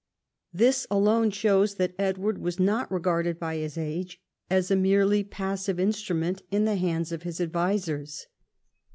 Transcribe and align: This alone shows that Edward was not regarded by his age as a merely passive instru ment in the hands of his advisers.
This 0.51 0.87
alone 0.89 1.29
shows 1.29 1.75
that 1.75 1.93
Edward 1.99 2.39
was 2.39 2.59
not 2.59 2.91
regarded 2.91 3.37
by 3.37 3.57
his 3.57 3.77
age 3.77 4.19
as 4.49 4.71
a 4.71 4.75
merely 4.75 5.23
passive 5.23 5.77
instru 5.77 6.15
ment 6.15 6.41
in 6.49 6.65
the 6.65 6.75
hands 6.75 7.11
of 7.11 7.21
his 7.21 7.39
advisers. 7.39 8.25